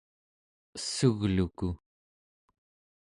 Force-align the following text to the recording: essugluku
essugluku 0.77 1.69